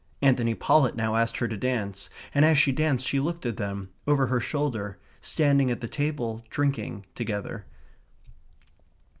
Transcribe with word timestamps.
Anthony 0.23 0.55
Pollett 0.55 0.95
now 0.95 1.15
asked 1.15 1.37
her 1.37 1.47
to 1.47 1.55
dance, 1.55 2.09
and 2.33 2.43
as 2.43 2.57
she 2.57 2.71
danced 2.71 3.05
she 3.07 3.19
looked 3.19 3.45
at 3.45 3.57
them, 3.57 3.89
over 4.07 4.25
her 4.25 4.39
shoulder, 4.39 4.97
standing 5.21 5.69
at 5.69 5.79
the 5.79 5.87
table, 5.87 6.43
drinking 6.49 7.05
together. 7.13 7.65